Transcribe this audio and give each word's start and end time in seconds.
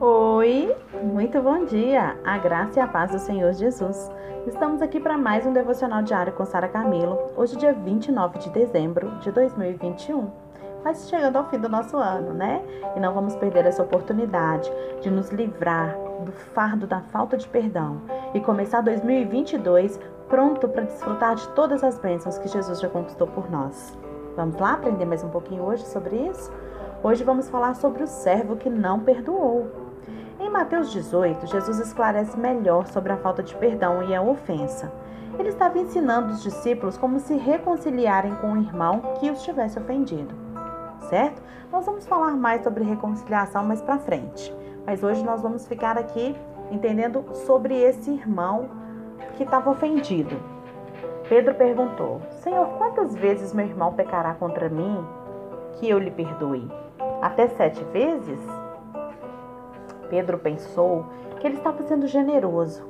Oi, 0.00 0.74
muito 1.04 1.40
bom 1.40 1.64
dia. 1.64 2.16
A 2.24 2.36
graça 2.36 2.80
e 2.80 2.82
a 2.82 2.86
paz 2.86 3.12
do 3.12 3.18
Senhor 3.20 3.52
Jesus. 3.52 4.10
Estamos 4.44 4.82
aqui 4.82 4.98
para 4.98 5.16
mais 5.16 5.46
um 5.46 5.52
devocional 5.52 6.02
diário 6.02 6.32
com 6.32 6.44
Sara 6.44 6.66
Camilo. 6.66 7.16
Hoje, 7.36 7.56
dia 7.56 7.72
29 7.72 8.40
de 8.40 8.50
dezembro 8.50 9.08
de 9.20 9.30
2021. 9.30 10.28
Mas 10.82 11.08
chegando 11.08 11.36
ao 11.36 11.48
fim 11.48 11.58
do 11.58 11.68
nosso 11.68 11.96
ano, 11.96 12.34
né? 12.34 12.60
E 12.96 13.00
não 13.00 13.14
vamos 13.14 13.36
perder 13.36 13.66
essa 13.66 13.84
oportunidade 13.84 14.68
de 15.00 15.10
nos 15.10 15.30
livrar 15.30 15.96
do 16.24 16.32
fardo 16.32 16.88
da 16.88 17.00
falta 17.00 17.36
de 17.36 17.46
perdão 17.46 18.02
e 18.34 18.40
começar 18.40 18.80
2022 18.80 20.00
pronto 20.28 20.68
para 20.68 20.82
desfrutar 20.82 21.36
de 21.36 21.46
todas 21.50 21.84
as 21.84 21.98
bênçãos 22.00 22.36
que 22.36 22.48
Jesus 22.48 22.80
já 22.80 22.88
conquistou 22.88 23.28
por 23.28 23.48
nós. 23.48 23.96
Vamos 24.34 24.58
lá 24.58 24.72
aprender 24.72 25.04
mais 25.04 25.22
um 25.22 25.28
pouquinho 25.28 25.62
hoje 25.62 25.86
sobre 25.86 26.16
isso? 26.16 26.52
Hoje 27.00 27.22
vamos 27.22 27.48
falar 27.48 27.74
sobre 27.74 28.02
o 28.02 28.06
servo 28.06 28.56
que 28.56 28.68
não 28.68 28.98
perdoou. 28.98 29.83
Mateus 30.54 30.92
18, 30.92 31.48
Jesus 31.48 31.80
esclarece 31.80 32.38
melhor 32.38 32.86
sobre 32.86 33.10
a 33.10 33.16
falta 33.16 33.42
de 33.42 33.52
perdão 33.56 34.04
e 34.04 34.14
a 34.14 34.22
ofensa. 34.22 34.92
Ele 35.36 35.48
estava 35.48 35.80
ensinando 35.80 36.32
os 36.32 36.44
discípulos 36.44 36.96
como 36.96 37.18
se 37.18 37.34
reconciliarem 37.34 38.36
com 38.36 38.52
o 38.52 38.56
irmão 38.56 39.00
que 39.18 39.32
os 39.32 39.42
tivesse 39.42 39.80
ofendido. 39.80 40.32
Certo? 41.10 41.42
Nós 41.72 41.84
vamos 41.84 42.06
falar 42.06 42.36
mais 42.36 42.62
sobre 42.62 42.84
reconciliação 42.84 43.64
mais 43.64 43.82
para 43.82 43.98
frente. 43.98 44.54
Mas 44.86 45.02
hoje 45.02 45.24
nós 45.24 45.42
vamos 45.42 45.66
ficar 45.66 45.98
aqui 45.98 46.36
entendendo 46.70 47.24
sobre 47.34 47.74
esse 47.76 48.12
irmão 48.12 48.70
que 49.36 49.42
estava 49.42 49.68
ofendido. 49.68 50.36
Pedro 51.28 51.56
perguntou: 51.56 52.22
Senhor, 52.44 52.68
quantas 52.78 53.12
vezes 53.16 53.52
meu 53.52 53.66
irmão 53.66 53.92
pecará 53.92 54.34
contra 54.34 54.68
mim 54.68 55.04
que 55.80 55.90
eu 55.90 55.98
lhe 55.98 56.12
perdoe? 56.12 56.70
Até 57.20 57.48
sete 57.48 57.82
vezes? 57.86 58.63
Pedro 60.14 60.38
pensou 60.38 61.06
que 61.40 61.46
ele 61.48 61.56
estava 61.56 61.82
sendo 61.82 62.06
generoso. 62.06 62.84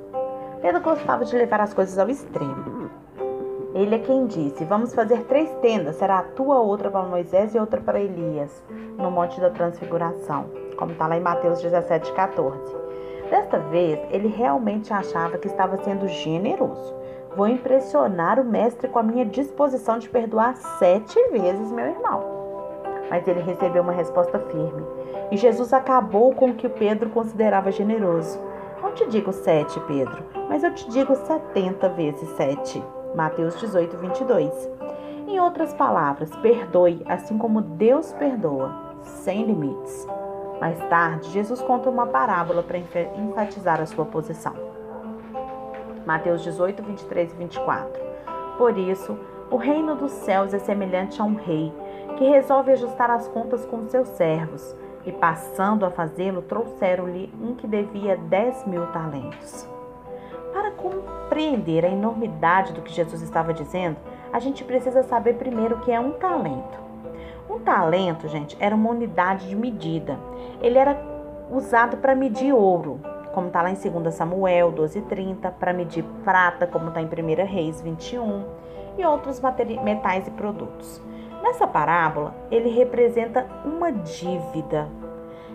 Pedro 0.61 0.83
gostava 0.83 1.25
de 1.25 1.35
levar 1.35 1.59
as 1.59 1.73
coisas 1.73 1.99
ao 1.99 2.11
extremo. 2.11 2.91
Ele 3.75 3.95
é 3.95 3.99
quem 3.99 4.27
disse: 4.27 4.63
Vamos 4.67 4.95
fazer 4.95 5.25
três 5.25 5.51
tendas, 5.63 5.97
será 5.97 6.19
a 6.19 6.23
tua 6.23 6.61
outra 6.61 6.91
para 6.91 7.03
Moisés 7.03 7.55
e 7.55 7.59
outra 7.59 7.81
para 7.81 7.99
Elias, 7.99 8.63
no 8.99 9.11
Monte 9.11 9.41
da 9.41 9.49
Transfiguração, 9.49 10.51
como 10.77 10.93
está 10.93 11.07
lá 11.07 11.17
em 11.17 11.23
Mateus 11.23 11.63
17, 11.63 12.13
14. 12.13 12.77
Desta 13.31 13.59
vez, 13.59 13.99
ele 14.11 14.29
realmente 14.29 14.93
achava 14.93 15.39
que 15.39 15.47
estava 15.47 15.79
sendo 15.79 16.07
generoso. 16.07 16.95
Vou 17.35 17.49
impressionar 17.49 18.39
o 18.39 18.45
mestre 18.45 18.87
com 18.87 18.99
a 18.99 19.03
minha 19.03 19.25
disposição 19.25 19.99
de 19.99 20.11
perdoar 20.11 20.57
sete 20.79 21.19
vezes 21.31 21.73
meu 21.73 21.87
irmão. 21.87 22.44
Mas 23.11 23.27
ele 23.27 23.41
recebeu 23.41 23.83
uma 23.83 23.93
resposta 23.93 24.39
firme. 24.39 24.85
E 25.31 25.37
Jesus 25.37 25.73
acabou 25.73 26.35
com 26.35 26.51
o 26.51 26.55
que 26.55 26.69
Pedro 26.69 27.11
considerava 27.11 27.71
generoso. 27.71 28.39
Não 28.83 28.93
te 28.93 29.07
digo 29.09 29.33
sete, 29.33 29.81
Pedro, 29.81 30.23
mas 30.49 30.63
eu 30.63 30.75
te 30.75 30.89
digo 30.91 31.15
setenta 31.17 31.89
vezes 31.89 32.29
sete. 32.31 32.83
Mateus 33.15 33.59
18, 33.61 33.97
22. 33.97 34.71
Em 35.27 35.41
outras 35.41 35.73
palavras, 35.73 36.31
perdoe 36.37 37.03
assim 37.07 37.39
como 37.39 37.61
Deus 37.61 38.13
perdoa, 38.13 38.73
sem 39.03 39.45
limites. 39.45 40.07
Mais 40.61 40.79
tarde, 40.89 41.31
Jesus 41.31 41.61
conta 41.63 41.91
uma 41.91 42.07
parábola 42.07 42.63
para 42.63 42.79
enfatizar 42.79 43.81
a 43.81 43.87
sua 43.87 44.05
posição. 44.05 44.55
Mateus 46.07 46.43
18, 46.43 46.83
23 46.83 47.33
e 47.33 47.37
24. 47.37 48.03
Por 48.59 48.77
isso, 48.77 49.19
o 49.51 49.57
reino 49.57 49.97
dos 49.97 50.13
céus 50.13 50.53
é 50.55 50.59
semelhante 50.59 51.21
a 51.21 51.25
um 51.25 51.35
rei 51.35 51.73
que 52.17 52.25
resolve 52.25 52.73
ajustar 52.73 53.11
as 53.11 53.29
contas 53.29 53.65
com 53.67 53.87
seus 53.89 54.09
servos, 54.09 54.75
e 55.07 55.13
passando 55.13 55.85
a 55.85 55.91
fazê-lo, 55.91 56.43
trouxeram-lhe 56.43 57.33
um 57.41 57.55
que 57.55 57.67
devia 57.67 58.17
dez 58.17 58.65
mil 58.67 58.87
talentos. 58.89 59.69
Para 60.53 60.71
compreender 60.71 61.85
a 61.85 61.91
enormidade 61.91 62.73
do 62.73 62.81
que 62.81 62.93
Jesus 62.93 63.21
estava 63.21 63.53
dizendo, 63.53 63.97
a 64.33 64.39
gente 64.39 64.65
precisa 64.65 65.03
saber 65.03 65.35
primeiro 65.35 65.77
o 65.77 65.81
que 65.81 65.93
é 65.93 66.01
um 66.01 66.13
talento. 66.13 66.79
Um 67.51 67.59
talento, 67.59 68.29
gente, 68.29 68.57
era 68.59 68.75
uma 68.75 68.91
unidade 68.91 69.49
de 69.49 69.57
medida. 69.57 70.19
Ele 70.63 70.79
era 70.79 70.97
usado 71.51 71.99
para 71.99 72.15
medir 72.15 72.53
ouro, 72.53 73.01
como 73.35 73.49
está 73.49 73.61
lá 73.61 73.71
em 73.71 73.75
2 73.75 74.15
Samuel 74.15 74.73
12:30, 74.73 75.51
para 75.51 75.73
medir 75.73 76.05
prata, 76.25 76.67
como 76.67 76.89
está 76.89 77.03
em 77.03 77.07
1 77.07 77.45
Reis 77.45 77.83
21, 77.83 78.45
e 78.97 79.05
outros 79.05 79.41
metais 79.83 80.27
e 80.29 80.31
produtos. 80.31 81.03
Nessa 81.45 81.67
parábola, 81.67 82.35
ele 82.51 82.71
representa 82.71 83.47
uma 83.67 83.93
dívida. 83.93 84.89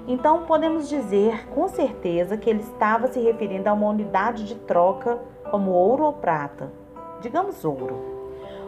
Então, 0.08 0.44
podemos 0.44 0.88
dizer 0.88 1.50
com 1.50 1.68
certeza 1.68 2.38
que 2.38 2.50
ele 2.50 2.62
estava 2.62 3.08
se 3.08 3.20
referindo 3.20 3.68
a 3.68 3.74
uma 3.74 3.90
unidade 3.90 4.46
de 4.46 4.54
troca 4.54 5.20
como 5.50 5.72
ouro 5.72 6.04
ou 6.04 6.14
prata. 6.14 6.72
Digamos 7.22 7.66
ouro. 7.66 8.00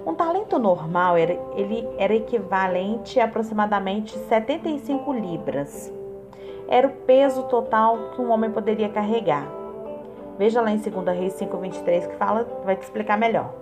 Um 0.03 0.15
talento 0.15 0.57
normal 0.57 1.15
era, 1.15 1.39
ele 1.55 1.87
era 1.97 2.15
equivalente 2.15 3.19
a 3.19 3.25
aproximadamente 3.25 4.17
75 4.17 5.13
libras 5.13 5.93
era 6.71 6.87
o 6.87 6.91
peso 6.91 7.43
total 7.43 8.11
que 8.15 8.21
um 8.21 8.31
homem 8.31 8.49
poderia 8.49 8.87
carregar. 8.87 9.45
Veja 10.37 10.61
lá 10.61 10.71
em 10.71 10.77
2 10.77 11.05
Reis 11.17 11.33
5,23 11.33 12.07
que 12.07 12.15
fala, 12.15 12.47
vai 12.63 12.77
te 12.77 12.83
explicar 12.83 13.17
melhor. 13.17 13.53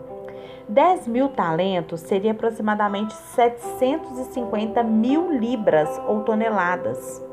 10 0.67 1.07
mil 1.07 1.29
talentos 1.29 2.01
seria 2.01 2.31
aproximadamente 2.31 3.13
750 3.13 4.83
mil 4.83 5.31
libras 5.31 5.89
ou 6.07 6.21
toneladas. 6.21 7.23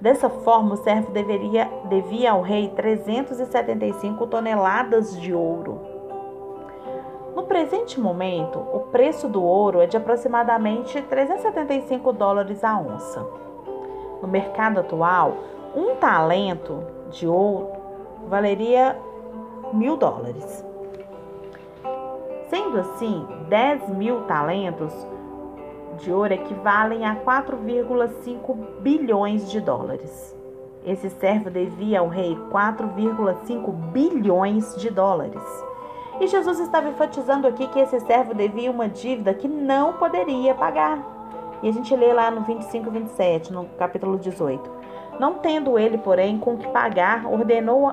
Dessa 0.00 0.28
forma, 0.28 0.74
o 0.74 0.76
servo 0.76 1.12
deveria, 1.12 1.70
devia 1.88 2.32
ao 2.32 2.42
rei 2.42 2.68
375 2.68 4.26
toneladas 4.26 5.18
de 5.20 5.32
ouro. 5.32 5.80
No 7.34 7.44
presente 7.44 8.00
momento, 8.00 8.58
o 8.58 8.80
preço 8.90 9.28
do 9.28 9.42
ouro 9.42 9.80
é 9.80 9.86
de 9.86 9.96
aproximadamente 9.96 11.00
375 11.00 12.12
dólares 12.12 12.62
a 12.62 12.78
onça. 12.78 13.26
No 14.20 14.28
mercado 14.28 14.80
atual, 14.80 15.36
um 15.74 15.96
talento 15.96 16.84
de 17.10 17.26
ouro 17.26 17.72
valeria 18.28 18.96
mil 19.72 19.96
dólares. 19.96 20.64
Sendo 22.48 22.78
assim, 22.78 23.26
10 23.48 23.88
mil 23.90 24.22
talentos 24.22 24.92
de 25.98 26.12
ouro 26.12 26.32
equivalem 26.32 27.06
a 27.06 27.16
4,5 27.16 28.80
bilhões 28.80 29.50
de 29.50 29.60
dólares. 29.60 30.36
Esse 30.84 31.08
servo 31.08 31.50
devia 31.50 32.00
ao 32.00 32.08
rei 32.08 32.36
4,5 32.50 33.72
bilhões 33.90 34.76
de 34.76 34.90
dólares. 34.90 35.42
E 36.20 36.26
Jesus 36.26 36.60
estava 36.60 36.88
enfatizando 36.88 37.48
aqui 37.48 37.66
que 37.68 37.80
esse 37.80 37.98
servo 38.00 38.34
devia 38.34 38.70
uma 38.70 38.88
dívida 38.88 39.34
que 39.34 39.48
não 39.48 39.94
poderia 39.94 40.54
pagar. 40.54 41.02
E 41.62 41.68
a 41.68 41.72
gente 41.72 41.96
lê 41.96 42.12
lá 42.12 42.30
no 42.30 42.42
25 42.42 42.88
e 42.88 42.92
27, 42.92 43.52
no 43.52 43.64
capítulo 43.78 44.18
18. 44.18 44.70
Não 45.18 45.34
tendo 45.34 45.78
ele, 45.78 45.96
porém, 45.96 46.38
com 46.38 46.56
que 46.56 46.66
pagar, 46.68 47.26
ordenou, 47.26 47.92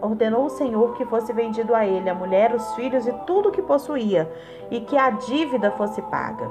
ordenou 0.00 0.44
o 0.44 0.50
Senhor 0.50 0.94
que 0.96 1.04
fosse 1.04 1.32
vendido 1.32 1.74
a 1.74 1.84
ele 1.84 2.08
a 2.08 2.14
mulher, 2.14 2.54
os 2.54 2.74
filhos 2.74 3.06
e 3.06 3.12
tudo 3.26 3.48
o 3.48 3.52
que 3.52 3.62
possuía, 3.62 4.30
e 4.70 4.80
que 4.80 4.96
a 4.96 5.10
dívida 5.10 5.70
fosse 5.72 6.00
paga. 6.02 6.48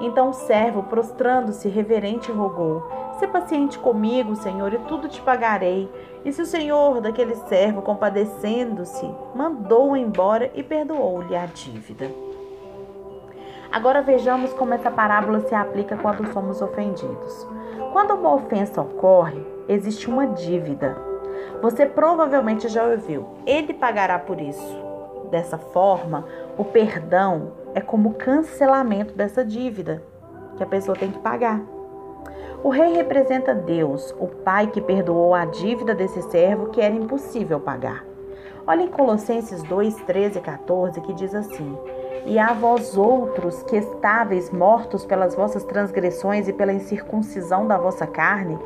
Então 0.00 0.30
o 0.30 0.32
servo, 0.32 0.84
prostrando-se 0.84 1.68
reverente, 1.68 2.32
rogou: 2.32 2.82
Se 3.18 3.26
paciente 3.26 3.78
comigo, 3.78 4.34
Senhor, 4.34 4.72
e 4.72 4.78
tudo 4.78 5.08
te 5.08 5.20
pagarei. 5.20 5.90
E 6.24 6.32
se 6.32 6.42
o 6.42 6.46
Senhor 6.46 7.00
daquele 7.00 7.34
servo, 7.34 7.82
compadecendo-se, 7.82 9.08
mandou-o 9.34 9.96
embora 9.96 10.50
e 10.54 10.62
perdoou-lhe 10.62 11.36
a 11.36 11.46
dívida. 11.46 12.10
Agora 13.70 14.02
vejamos 14.02 14.52
como 14.54 14.74
essa 14.74 14.90
parábola 14.90 15.40
se 15.40 15.54
aplica 15.54 15.96
quando 15.96 16.32
somos 16.32 16.60
ofendidos. 16.60 17.46
Quando 17.92 18.14
uma 18.14 18.34
ofensa 18.34 18.80
ocorre, 18.80 19.44
existe 19.68 20.08
uma 20.08 20.26
dívida. 20.28 20.96
Você 21.60 21.84
provavelmente 21.86 22.68
já 22.68 22.84
ouviu, 22.84 23.26
ele 23.44 23.74
pagará 23.74 24.18
por 24.18 24.40
isso. 24.40 24.78
Dessa 25.28 25.58
forma, 25.58 26.24
o 26.56 26.64
perdão 26.64 27.52
é 27.74 27.80
como 27.80 28.14
cancelamento 28.14 29.14
dessa 29.14 29.44
dívida 29.44 30.02
que 30.56 30.62
a 30.62 30.66
pessoa 30.66 30.96
tem 30.96 31.10
que 31.10 31.18
pagar. 31.18 31.60
O 32.62 32.68
rei 32.68 32.94
representa 32.94 33.54
Deus, 33.54 34.14
o 34.20 34.26
pai 34.26 34.68
que 34.68 34.80
perdoou 34.80 35.34
a 35.34 35.44
dívida 35.44 35.94
desse 35.94 36.22
servo 36.22 36.68
que 36.68 36.80
era 36.80 36.94
impossível 36.94 37.58
pagar. 37.58 38.04
Olha 38.66 38.82
em 38.82 38.88
Colossenses 38.88 39.62
2, 39.64 39.96
13 40.02 40.38
e 40.38 40.42
14 40.42 41.00
que 41.00 41.12
diz 41.14 41.34
assim: 41.34 41.76
e 42.26 42.38
a 42.38 42.52
vós 42.52 42.96
outros 42.96 43.62
que 43.62 43.76
estáveis 43.76 44.50
mortos 44.50 45.04
pelas 45.04 45.34
vossas 45.34 45.64
transgressões 45.64 46.48
e 46.48 46.52
pela 46.52 46.72
incircuncisão 46.72 47.66
da 47.66 47.76
vossa 47.78 48.06
carne, 48.06 48.58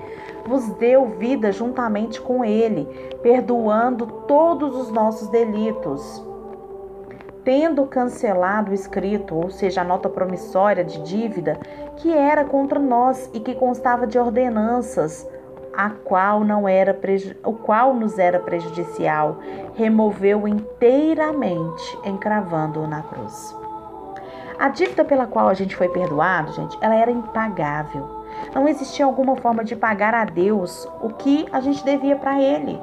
vos 0.47 0.69
deu 0.75 1.06
vida 1.06 1.53
juntamente 1.53 2.21
com 2.21 2.45
ele, 2.45 2.87
perdoando 3.23 4.06
todos 4.27 4.77
os 4.77 4.91
nossos 4.91 5.29
delitos. 5.29 6.23
Tendo 7.43 7.85
cancelado 7.87 8.71
o 8.71 8.75
escrito, 8.75 9.35
ou 9.35 9.51
seja, 9.51 9.83
a 9.83 9.85
nota 9.85 10.09
promissória 10.09 10.83
de 10.83 11.03
dívida, 11.03 11.59
que 11.97 12.11
era 12.11 12.45
contra 12.45 12.79
nós 12.79 13.31
e 13.35 13.41
que 13.41 13.55
constava 13.55 14.06
de 14.06 14.19
ordenanças, 14.19 15.29
a 15.76 15.91
qual 15.91 16.44
não 16.44 16.69
era 16.69 16.99
o 17.44 17.53
qual 17.53 17.94
nos 17.94 18.19
era 18.19 18.38
prejudicial, 18.38 19.38
removeu 19.75 20.47
inteiramente, 20.47 21.99
encravando-o 22.05 22.87
na 22.87 23.03
cruz. 23.03 23.56
A 24.59 24.69
dívida 24.69 25.05
pela 25.05 25.26
qual 25.26 25.49
a 25.49 25.55
gente 25.55 25.75
foi 25.75 25.88
perdoado, 25.88 26.53
gente, 26.53 26.79
ela 26.81 26.94
era 26.94 27.11
impagável. 27.11 28.25
Não 28.55 28.69
existia 28.69 29.05
alguma 29.05 29.37
forma 29.37 29.65
de 29.65 29.75
pagar 29.75 30.15
a 30.15 30.25
Deus 30.25 30.88
o 31.03 31.11
que 31.11 31.47
a 31.53 31.61
gente 31.61 31.85
devia 31.85 32.17
para 32.17 32.41
ele. 32.41 32.81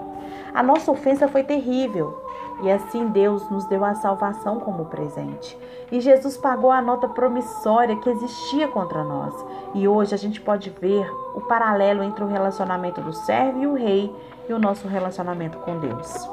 A 0.53 0.61
nossa 0.61 0.91
ofensa 0.91 1.27
foi 1.27 1.43
terrível. 1.43 2.21
E 2.61 2.71
assim 2.71 3.07
Deus 3.07 3.49
nos 3.49 3.65
deu 3.65 3.83
a 3.83 3.95
salvação 3.95 4.59
como 4.59 4.85
presente. 4.85 5.57
E 5.91 5.99
Jesus 5.99 6.37
pagou 6.37 6.71
a 6.71 6.81
nota 6.81 7.07
promissória 7.07 7.95
que 7.95 8.09
existia 8.09 8.67
contra 8.67 9.03
nós. 9.03 9.33
E 9.73 9.87
hoje 9.87 10.13
a 10.13 10.17
gente 10.17 10.39
pode 10.39 10.69
ver 10.69 11.09
o 11.33 11.41
paralelo 11.41 12.03
entre 12.03 12.23
o 12.23 12.27
relacionamento 12.27 13.01
do 13.01 13.13
servo 13.13 13.61
e 13.61 13.67
o 13.67 13.73
rei 13.73 14.15
e 14.47 14.53
o 14.53 14.59
nosso 14.59 14.87
relacionamento 14.87 15.57
com 15.59 15.79
Deus. 15.79 16.29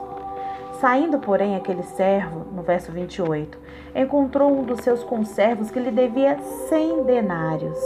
Saindo, 0.81 1.19
porém, 1.19 1.57
aquele 1.57 1.83
servo, 1.83 2.47
no 2.53 2.63
verso 2.63 2.93
28, 2.93 3.59
encontrou 3.97 4.53
um 4.53 4.63
dos 4.63 4.81
seus 4.81 5.03
conservos 5.03 5.71
que 5.71 5.81
lhe 5.81 5.91
devia 5.91 6.39
cem 6.69 7.03
denários 7.03 7.79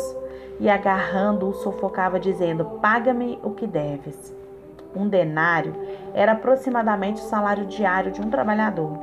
e, 0.61 0.69
agarrando-o, 0.69 1.55
sufocava, 1.55 2.21
dizendo: 2.21 2.65
Paga-me 2.83 3.39
o 3.43 3.53
que 3.53 3.67
deves. 3.67 4.42
Um 4.95 5.09
denário 5.09 5.75
era 6.15 6.33
aproximadamente 6.33 7.21
o 7.21 7.25
salário 7.25 7.67
diário 7.67 8.13
de 8.13 8.21
um 8.21 8.31
trabalhador. 8.31 8.99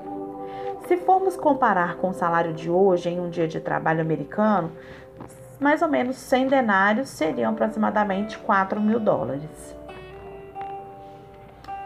Se 0.87 0.97
formos 0.97 1.35
comparar 1.35 1.97
com 1.97 2.09
o 2.09 2.13
salário 2.13 2.53
de 2.53 2.69
hoje 2.69 3.09
em 3.09 3.19
um 3.19 3.29
dia 3.29 3.47
de 3.47 3.59
trabalho 3.59 4.01
americano, 4.01 4.71
mais 5.59 5.81
ou 5.81 5.89
menos 5.89 6.15
100 6.15 6.47
denários 6.47 7.09
seriam 7.09 7.51
aproximadamente 7.51 8.37
4 8.39 8.79
mil 8.79 8.99
dólares. 8.99 9.75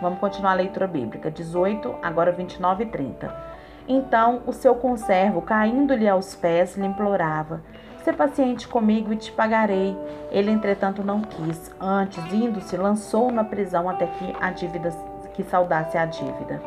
Vamos 0.01 0.19
continuar 0.19 0.51
a 0.51 0.55
leitura 0.55 0.85
bíblica. 0.85 1.31
18, 1.31 1.95
agora 2.01 2.31
29 2.31 2.83
e 2.83 2.87
30. 2.87 3.53
Então 3.87 4.41
o 4.45 4.53
seu 4.53 4.75
conservo, 4.75 5.41
caindo-lhe 5.41 6.07
aos 6.07 6.35
pés, 6.35 6.77
lhe 6.77 6.85
implorava: 6.85 7.61
Sê 8.03 8.11
paciente 8.11 8.67
comigo 8.67 9.13
e 9.13 9.15
te 9.15 9.31
pagarei. 9.31 9.97
Ele, 10.29 10.51
entretanto, 10.51 11.01
não 11.01 11.21
quis. 11.21 11.71
Antes, 11.79 12.21
indo-se, 12.33 12.75
lançou 12.75 13.31
na 13.31 13.45
prisão 13.45 13.89
até 13.89 14.05
que 14.07 14.35
a 14.41 14.51
dívida 14.51 14.89
que 15.33 15.41
saudasse 15.43 15.97
a 15.97 16.05
dívida. 16.05 16.61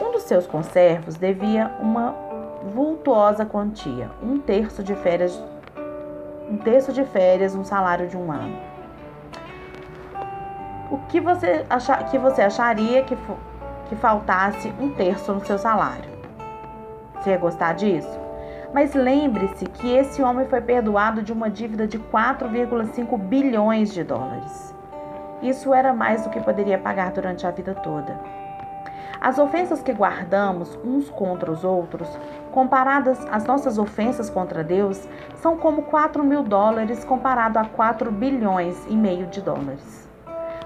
Um 0.00 0.10
dos 0.10 0.24
seus 0.24 0.44
conservos 0.44 1.14
devia 1.14 1.70
uma 1.80 2.12
vultuosa 2.74 3.46
quantia, 3.46 4.10
um 4.20 4.38
terço 4.38 4.82
de 4.82 4.96
férias, 4.96 5.40
um 6.50 6.56
terço 6.58 6.92
de 6.92 7.04
férias, 7.04 7.54
um 7.54 7.64
salário 7.64 8.08
de 8.08 8.16
um 8.16 8.30
ano. 8.30 8.58
O 10.90 10.98
que 11.08 11.20
você, 11.20 11.64
achar, 11.70 12.04
que 12.10 12.18
você 12.18 12.42
acharia 12.42 13.04
que, 13.04 13.16
que 13.88 13.96
faltasse 13.96 14.74
um 14.80 14.90
terço 14.90 15.32
no 15.32 15.44
seu 15.46 15.56
salário? 15.56 16.10
Você 17.14 17.30
ia 17.30 17.38
gostar 17.38 17.74
disso? 17.74 18.25
Mas 18.72 18.94
lembre-se 18.94 19.64
que 19.66 19.94
esse 19.94 20.22
homem 20.22 20.46
foi 20.46 20.60
perdoado 20.60 21.22
de 21.22 21.32
uma 21.32 21.48
dívida 21.48 21.86
de 21.86 21.98
4,5 21.98 23.18
bilhões 23.18 23.92
de 23.92 24.02
dólares. 24.02 24.74
Isso 25.42 25.72
era 25.72 25.92
mais 25.92 26.24
do 26.24 26.30
que 26.30 26.40
poderia 26.40 26.78
pagar 26.78 27.12
durante 27.12 27.46
a 27.46 27.50
vida 27.50 27.74
toda. 27.74 28.18
As 29.20 29.38
ofensas 29.38 29.82
que 29.82 29.92
guardamos 29.92 30.78
uns 30.84 31.08
contra 31.10 31.50
os 31.50 31.64
outros, 31.64 32.08
comparadas 32.52 33.18
às 33.30 33.44
nossas 33.44 33.78
ofensas 33.78 34.28
contra 34.28 34.62
Deus, 34.62 35.08
são 35.36 35.56
como 35.56 35.82
4 35.82 36.22
mil 36.22 36.42
dólares 36.42 37.04
comparado 37.04 37.58
a 37.58 37.64
4 37.64 38.10
bilhões 38.12 38.84
e 38.88 38.94
meio 38.94 39.26
de 39.26 39.40
dólares. 39.40 40.08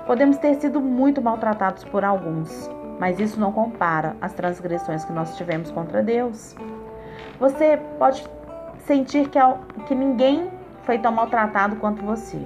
Podemos 0.07 0.39
ter 0.39 0.55
sido 0.57 0.81
muito 0.81 1.23
maltratados 1.23 1.85
por 1.85 2.05
alguns, 2.05 2.69
mas 2.99 3.21
isso 3.21 3.39
não 3.39 3.53
compara 3.53 4.17
as 4.21 4.33
transgressões 4.33 5.05
que 5.05 5.13
nós 5.13 5.37
tivemos 5.37 5.71
contra 5.71 6.03
Deus. 6.03 6.57
Você 7.41 7.79
pode 7.99 8.23
sentir 8.85 9.31
que, 9.31 9.39
que 9.87 9.95
ninguém 9.95 10.51
foi 10.83 10.99
tão 10.99 11.11
maltratado 11.11 11.77
quanto 11.77 12.05
você. 12.05 12.39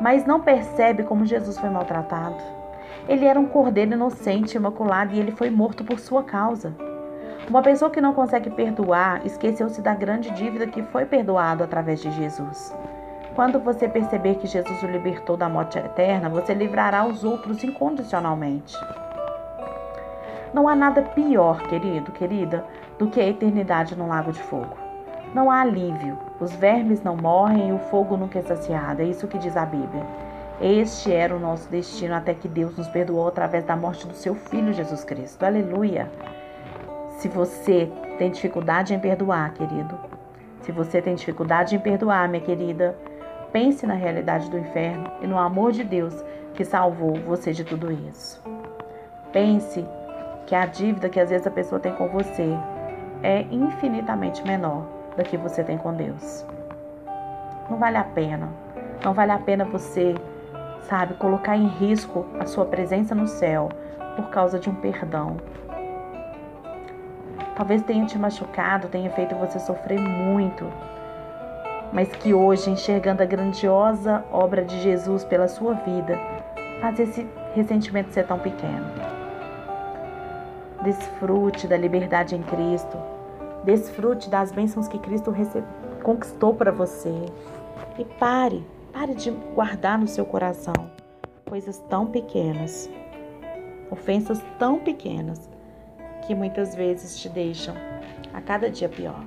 Mas 0.00 0.24
não 0.24 0.40
percebe 0.40 1.02
como 1.02 1.26
Jesus 1.26 1.58
foi 1.58 1.68
maltratado. 1.68 2.36
Ele 3.08 3.24
era 3.24 3.40
um 3.40 3.46
cordeiro 3.46 3.94
inocente, 3.94 4.56
imaculado, 4.56 5.12
e 5.12 5.18
ele 5.18 5.32
foi 5.32 5.50
morto 5.50 5.82
por 5.82 5.98
sua 5.98 6.22
causa. 6.22 6.72
Uma 7.50 7.60
pessoa 7.60 7.90
que 7.90 8.00
não 8.00 8.14
consegue 8.14 8.48
perdoar 8.48 9.26
esqueceu-se 9.26 9.82
da 9.82 9.92
grande 9.92 10.30
dívida 10.30 10.68
que 10.68 10.82
foi 10.84 11.04
perdoado 11.04 11.64
através 11.64 12.00
de 12.00 12.12
Jesus. 12.12 12.72
Quando 13.34 13.58
você 13.58 13.88
perceber 13.88 14.36
que 14.36 14.46
Jesus 14.46 14.80
o 14.84 14.86
libertou 14.86 15.36
da 15.36 15.48
morte 15.48 15.78
eterna, 15.78 16.28
você 16.28 16.54
livrará 16.54 17.04
os 17.04 17.24
outros 17.24 17.64
incondicionalmente. 17.64 18.76
Não 20.52 20.68
há 20.68 20.74
nada 20.74 21.02
pior, 21.02 21.62
querido, 21.62 22.12
querida, 22.12 22.64
do 22.98 23.08
que 23.08 23.20
a 23.20 23.28
eternidade 23.28 23.96
no 23.96 24.08
lago 24.08 24.32
de 24.32 24.42
fogo. 24.42 24.76
Não 25.34 25.50
há 25.50 25.60
alívio, 25.60 26.16
os 26.40 26.52
vermes 26.54 27.02
não 27.02 27.16
morrem 27.16 27.68
e 27.68 27.72
o 27.72 27.78
fogo 27.78 28.16
nunca 28.16 28.38
é 28.38 28.42
saciado, 28.42 29.02
é 29.02 29.04
isso 29.04 29.28
que 29.28 29.38
diz 29.38 29.56
a 29.56 29.66
Bíblia. 29.66 30.04
Este 30.60 31.12
era 31.12 31.36
o 31.36 31.38
nosso 31.38 31.68
destino 31.68 32.14
até 32.14 32.34
que 32.34 32.48
Deus 32.48 32.76
nos 32.76 32.88
perdoou 32.88 33.28
através 33.28 33.64
da 33.64 33.76
morte 33.76 34.06
do 34.06 34.14
seu 34.14 34.34
Filho 34.34 34.72
Jesus 34.72 35.04
Cristo. 35.04 35.44
Aleluia! 35.44 36.10
Se 37.18 37.28
você 37.28 37.90
tem 38.16 38.30
dificuldade 38.30 38.94
em 38.94 38.98
perdoar, 38.98 39.52
querido, 39.52 39.98
se 40.62 40.72
você 40.72 41.00
tem 41.02 41.14
dificuldade 41.14 41.76
em 41.76 41.78
perdoar, 41.78 42.28
minha 42.28 42.42
querida, 42.42 42.96
pense 43.52 43.86
na 43.86 43.94
realidade 43.94 44.50
do 44.50 44.58
inferno 44.58 45.10
e 45.20 45.26
no 45.26 45.38
amor 45.38 45.72
de 45.72 45.84
Deus 45.84 46.24
que 46.54 46.64
salvou 46.64 47.14
você 47.20 47.52
de 47.52 47.64
tudo 47.64 47.92
isso. 47.92 48.42
Pense 49.32 49.84
que 50.48 50.54
a 50.54 50.64
dívida 50.64 51.10
que 51.10 51.20
às 51.20 51.28
vezes 51.28 51.46
a 51.46 51.50
pessoa 51.50 51.78
tem 51.78 51.92
com 51.92 52.08
você 52.08 52.56
é 53.22 53.42
infinitamente 53.50 54.42
menor 54.44 54.86
da 55.14 55.22
que 55.22 55.36
você 55.36 55.62
tem 55.62 55.76
com 55.76 55.92
Deus. 55.92 56.46
Não 57.68 57.76
vale 57.76 57.98
a 57.98 58.04
pena. 58.04 58.48
Não 59.04 59.12
vale 59.12 59.32
a 59.32 59.38
pena 59.38 59.66
você, 59.66 60.14
sabe, 60.80 61.12
colocar 61.14 61.54
em 61.54 61.66
risco 61.66 62.24
a 62.40 62.46
sua 62.46 62.64
presença 62.64 63.14
no 63.14 63.28
céu 63.28 63.68
por 64.16 64.30
causa 64.30 64.58
de 64.58 64.70
um 64.70 64.74
perdão. 64.74 65.36
Talvez 67.54 67.82
tenha 67.82 68.06
te 68.06 68.18
machucado, 68.18 68.88
tenha 68.88 69.10
feito 69.10 69.34
você 69.34 69.58
sofrer 69.58 70.00
muito, 70.00 70.64
mas 71.92 72.08
que 72.08 72.32
hoje, 72.32 72.70
enxergando 72.70 73.22
a 73.22 73.26
grandiosa 73.26 74.24
obra 74.32 74.64
de 74.64 74.80
Jesus 74.80 75.24
pela 75.24 75.46
sua 75.46 75.74
vida, 75.74 76.18
faz 76.80 76.98
esse 76.98 77.28
ressentimento 77.54 78.14
ser 78.14 78.26
tão 78.26 78.38
pequeno. 78.38 79.17
Desfrute 80.82 81.66
da 81.66 81.76
liberdade 81.76 82.34
em 82.34 82.42
Cristo. 82.42 82.96
Desfrute 83.64 84.30
das 84.30 84.52
bênçãos 84.52 84.88
que 84.88 84.98
Cristo 84.98 85.34
conquistou 86.02 86.54
para 86.54 86.70
você. 86.70 87.12
E 87.98 88.04
pare, 88.04 88.64
pare 88.92 89.14
de 89.14 89.30
guardar 89.30 89.98
no 89.98 90.06
seu 90.06 90.24
coração 90.24 90.74
coisas 91.48 91.78
tão 91.88 92.06
pequenas, 92.06 92.88
ofensas 93.90 94.40
tão 94.58 94.78
pequenas, 94.78 95.48
que 96.26 96.34
muitas 96.34 96.74
vezes 96.74 97.18
te 97.18 97.28
deixam 97.28 97.74
a 98.34 98.40
cada 98.40 98.70
dia 98.70 98.88
pior 98.88 99.24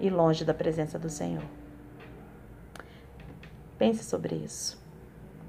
e 0.00 0.08
longe 0.08 0.44
da 0.44 0.54
presença 0.54 0.98
do 0.98 1.10
Senhor. 1.10 1.42
Pense 3.78 4.02
sobre 4.02 4.34
isso. 4.34 4.85